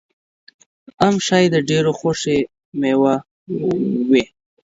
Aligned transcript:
ام 1.07 1.15
ښایي 1.25 1.47
د 1.51 1.55
ډېرو 1.69 1.91
د 1.95 1.95
خوښې 1.99 2.37
مېوه 2.79 3.15
وي. 4.09 4.23